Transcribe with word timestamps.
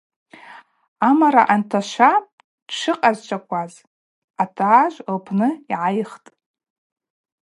Амара 1.09 1.43
анташва 1.53 2.11
тшыкъазчӏвахкваз 2.67 3.73
атажв 4.43 5.05
лпны 5.17 5.49
йгӏайхтӏ. 5.71 6.29